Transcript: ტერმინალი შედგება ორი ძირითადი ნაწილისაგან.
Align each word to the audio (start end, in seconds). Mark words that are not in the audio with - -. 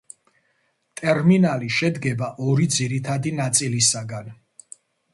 ტერმინალი 1.01 1.69
შედგება 1.77 2.31
ორი 2.49 2.67
ძირითადი 2.79 3.37
ნაწილისაგან. 3.45 4.37